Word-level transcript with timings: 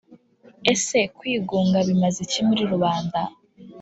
ese 0.73 0.99
kwigunga 1.17 1.77
bimaze 1.87 2.17
iki 2.25 2.41
muri 2.47 2.61
rubanda 2.71 3.19